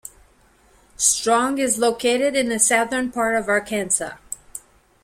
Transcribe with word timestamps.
Strong 0.97 1.59
is 1.59 1.77
located 1.77 2.35
in 2.35 2.49
the 2.49 2.57
southern 2.57 3.11
part 3.11 3.35
of 3.35 3.47
Arkansas. 3.47 4.13